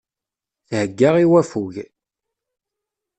[0.69, 1.75] Thegga i waffug.